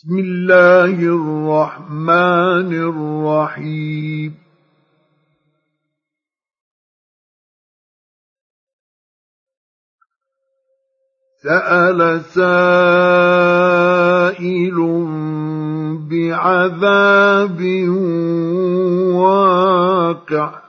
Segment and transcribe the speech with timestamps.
[0.00, 4.34] بسم الله الرحمن الرحيم.
[11.42, 12.48] سأل سائل
[16.10, 17.60] بعذاب
[19.14, 20.59] واقع.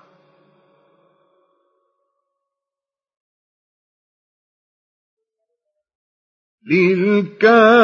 [6.69, 7.77] للكافرين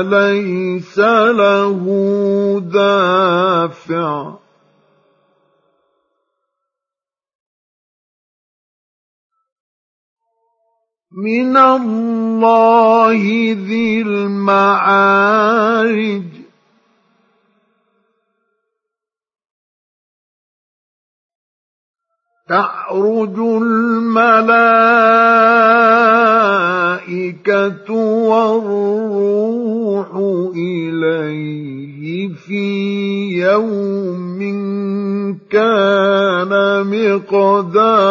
[0.00, 1.80] ليس له
[2.72, 4.34] دافع.
[11.12, 15.24] من الله ذي المعارج.
[22.48, 24.34] تعرج الملائكة
[28.28, 30.08] والروح
[30.56, 32.64] إليه في
[33.40, 34.40] يوم
[35.50, 36.52] كان
[36.86, 38.02] مقداره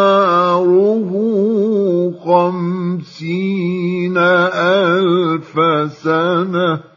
[2.25, 5.53] خمسين ألف
[5.91, 6.92] سنة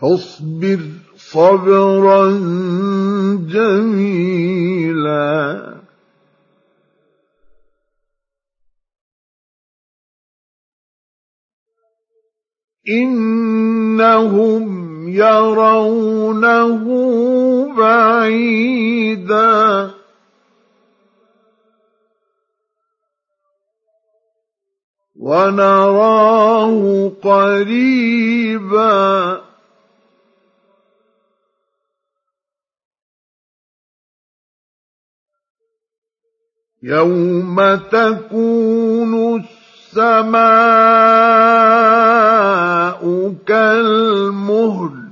[0.00, 0.80] فاصبر
[1.16, 2.30] صبرا
[3.48, 5.76] جميلا.
[12.88, 16.84] إنهم يرونه
[17.76, 19.46] بعيدا.
[25.16, 29.45] ونراه قريبا.
[36.86, 40.46] يوم تكون السماء
[43.46, 45.06] كالمهل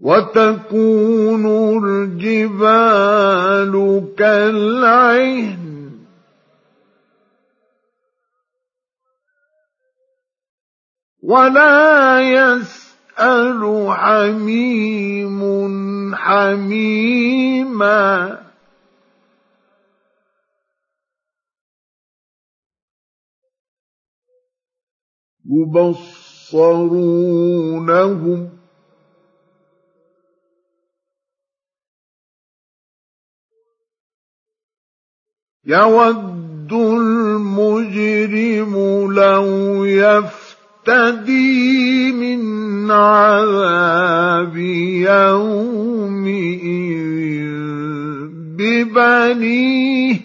[0.00, 1.44] وتكون
[1.84, 3.74] الجبال
[4.16, 5.68] كالعهن
[11.22, 15.42] ولا يس يسأل حميم
[16.14, 18.08] حميما.
[25.50, 26.18] يبصرونهم.
[35.64, 38.74] يود المجرم
[39.12, 39.84] لو
[40.86, 44.56] يفتدي من عذاب
[45.06, 46.28] يومئذ
[48.56, 50.18] ببنيه.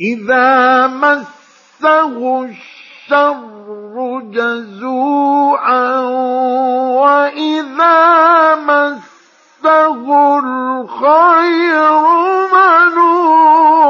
[0.00, 6.00] إذا مسه الشر جزوعا
[7.00, 9.09] وإذا مسه
[10.40, 11.90] الخير
[12.52, 13.80] منوعا.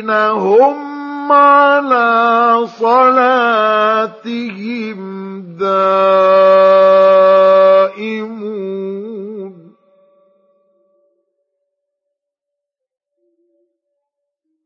[0.09, 4.21] هم على صلاتهم
[5.59, 6.81] دائمون.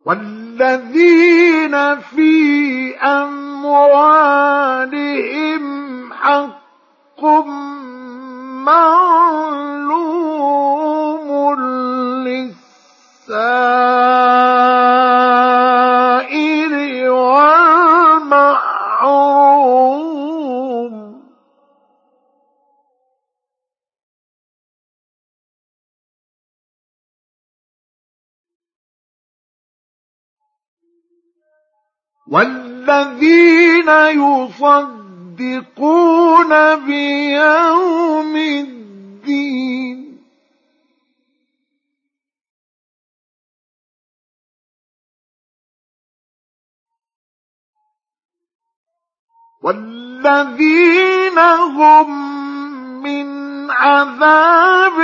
[0.06, 4.44] والذين في أموالهم
[6.14, 7.26] حق
[8.66, 9.65] معلوم
[32.28, 35.36] والذين يصدقون
[36.76, 40.06] بيوم الدين.
[49.62, 52.10] والذين هم
[53.04, 53.28] من
[53.72, 55.00] عذاب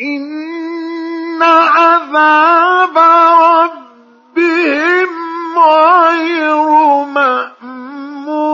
[0.00, 2.98] إن عذاب
[3.38, 5.08] ربهم
[5.58, 8.44] غير مأمون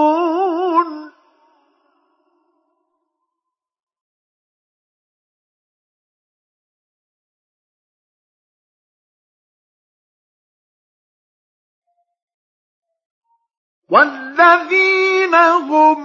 [13.88, 16.00] والذين هم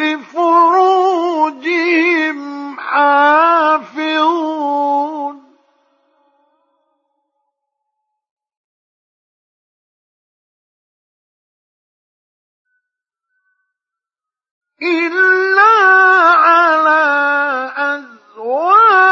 [0.00, 1.18] لفروجهم
[3.68, 5.36] حافظون
[14.82, 15.74] إلا
[16.34, 17.02] على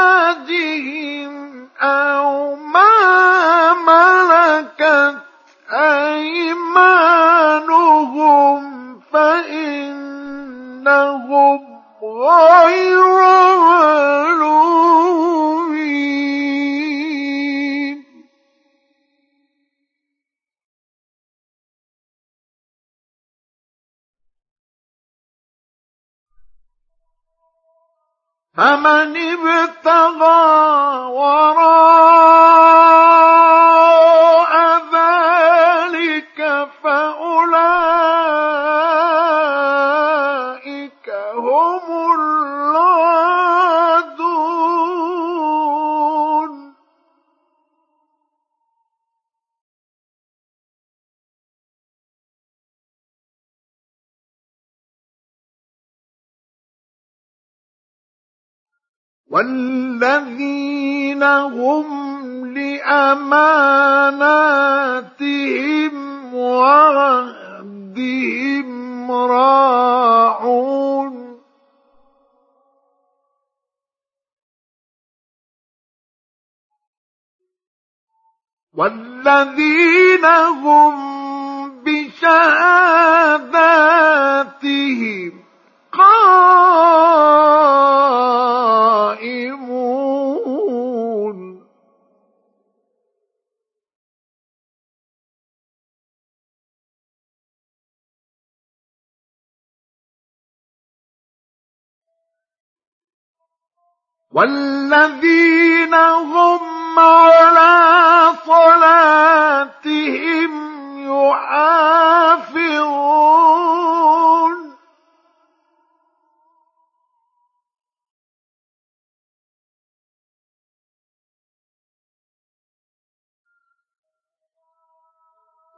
[0.05, 0.47] أزواجهم
[1.81, 5.19] أو ما ملكت
[7.77, 9.97] أيمانهم فإنهم
[12.03, 13.16] غير
[28.57, 30.47] فمن ابتغى
[31.13, 32.37] وراء
[59.37, 61.87] والذين هم
[62.57, 63.55] لأماناتهم
[66.35, 67.91] وعهدهم
[69.13, 70.67] راعون.
[78.75, 80.25] والذين
[80.65, 80.95] هم
[81.85, 82.77] بشهاداتهم
[104.37, 109.87] والذين هم على صلاتهم
[111.09, 111.97] يحافظون.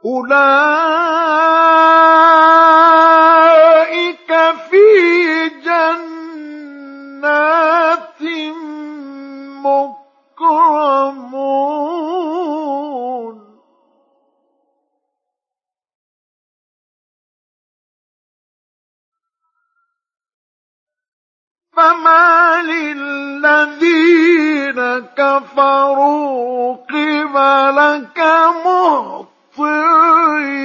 [0.05, 0.99] أولئك
[25.39, 28.19] كفروا قبلك
[29.59, 30.59] مهطعين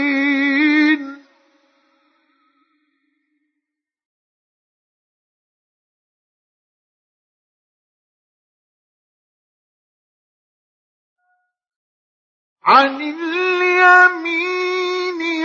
[12.64, 14.40] عن اليمين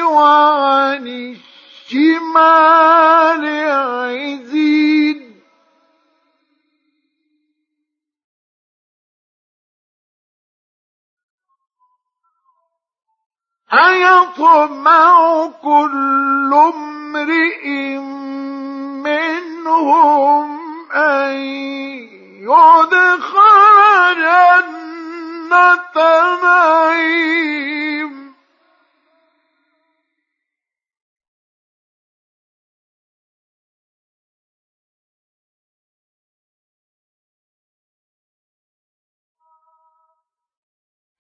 [0.04, 1.08] وعن
[1.88, 4.79] الشمال عزين
[13.74, 17.68] أيطمع كل امرئ
[19.06, 20.60] منهم
[20.94, 21.34] أن
[22.50, 25.96] يدخل جنة
[26.44, 28.34] نعيم.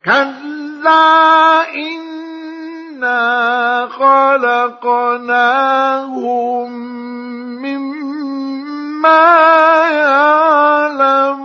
[0.05, 1.29] كلا
[2.99, 5.19] إنا خلقناهم
[7.63, 9.25] مما
[9.89, 11.39] يعلمون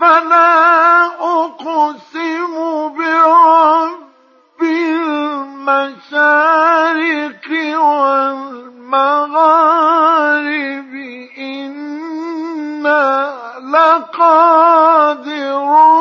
[0.00, 2.52] فلا أقسم
[2.96, 6.49] برب المشارق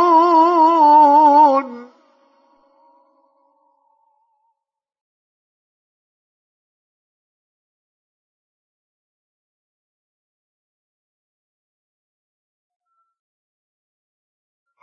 [0.09, 1.89] لقادرون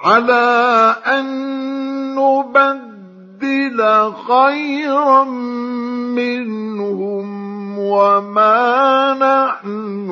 [0.00, 1.26] على أن
[2.14, 5.24] نبدل خيرا
[6.14, 7.28] منهم
[7.78, 10.08] وما نحن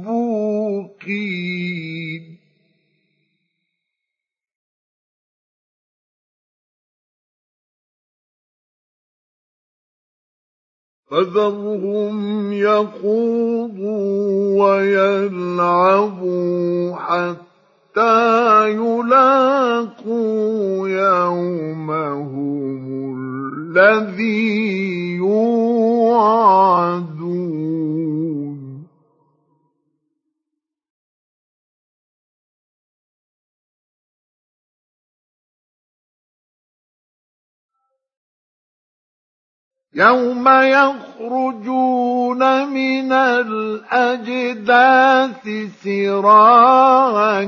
[0.00, 1.60] بمسبوقين
[11.10, 14.00] فذرهم يخوضوا
[14.64, 16.16] ويلعبوا
[16.96, 20.08] حتى يلاقوا
[20.88, 22.80] يومهم
[23.76, 26.50] الذي يوعدون.
[39.94, 43.12] يوم يخرجون من
[43.92, 45.48] الأجداث
[45.84, 47.44] سراعا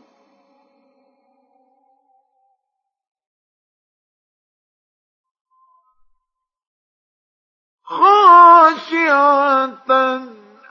[7.84, 9.66] خاشعة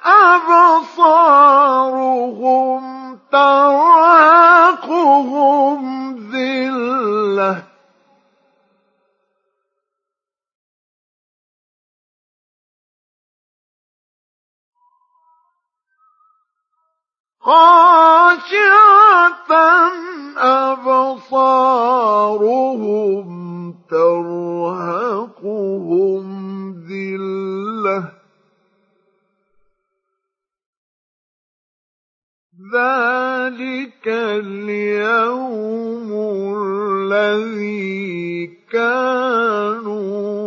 [0.04, 1.94] أبصارهم
[3.32, 4.64] ترهقهم
[6.32, 7.62] ذلة.
[17.40, 18.64] خاشعة
[20.38, 22.04] أبصارهم
[23.90, 24.24] ترهقهم
[32.54, 36.11] ذلك اليوم
[37.11, 40.43] الذي كانوا